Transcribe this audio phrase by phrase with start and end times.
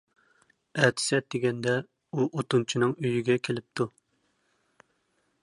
[0.85, 1.75] ئەتىسى ئەتىگەندە،
[2.21, 3.89] ئۇ ئوتۇنچىنىڭ ئۆيىگە كېلىپتۇ.